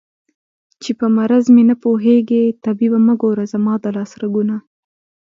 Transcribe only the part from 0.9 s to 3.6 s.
په مرض مې نه پوهېږې طبيبه مه ګوره